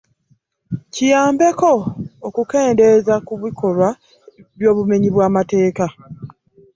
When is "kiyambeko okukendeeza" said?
0.93-3.13